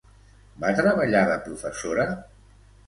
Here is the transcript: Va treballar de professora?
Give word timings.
Va 0.63 0.71
treballar 0.81 1.23
de 1.33 1.39
professora? 1.51 2.09